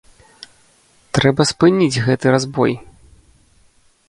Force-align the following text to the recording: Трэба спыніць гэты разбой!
Трэба 1.17 1.41
спыніць 1.51 2.01
гэты 2.09 2.25
разбой! 2.37 2.73